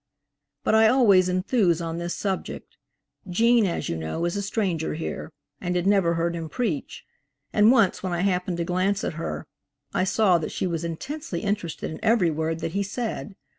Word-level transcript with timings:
But 0.63 0.73
I 0.73 0.87
always 0.87 1.29
enthuse 1.29 1.79
on 1.79 1.99
this 1.99 2.15
subject. 2.15 2.75
Gene, 3.29 3.67
as 3.67 3.87
you 3.87 3.95
know, 3.95 4.25
is 4.25 4.35
a 4.35 4.41
stranger 4.41 4.95
here, 4.95 5.31
and 5.59 5.75
had 5.75 5.85
never 5.85 6.15
heard 6.15 6.35
him 6.35 6.49
preach; 6.49 7.05
and 7.53 7.71
once, 7.71 8.01
when 8.01 8.11
I 8.11 8.21
happened 8.21 8.57
to 8.57 8.63
glance 8.65 9.03
at 9.03 9.13
her, 9.13 9.45
I 9.93 10.05
saw 10.05 10.39
that 10.39 10.51
she 10.51 10.65
was 10.65 10.83
intensely 10.83 11.41
interested 11.41 11.91
in 11.91 12.03
every 12.03 12.31
word 12.31 12.61
that 12.61 12.71
he 12.71 12.81
said. 12.81 13.35